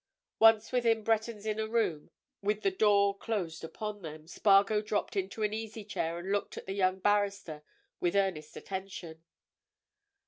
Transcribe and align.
Once 0.39 0.71
within 0.71 1.03
Breton's 1.03 1.45
inner 1.45 1.67
room, 1.67 2.09
with 2.41 2.63
the 2.63 2.71
door 2.71 3.15
closed 3.15 3.63
upon 3.63 4.01
them, 4.01 4.25
Spargo 4.27 4.81
dropped 4.81 5.15
into 5.15 5.43
an 5.43 5.53
easy 5.53 5.85
chair 5.85 6.17
and 6.17 6.31
looked 6.31 6.57
at 6.57 6.65
the 6.65 6.73
young 6.73 6.97
barrister 6.97 7.61
with 7.99 8.15
earnest 8.15 8.57
attention. 8.57 9.23